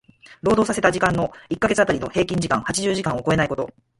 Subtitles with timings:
[0.41, 3.69] 労働させた時間の一箇月当たりの平均時間八十時間を超えないこと。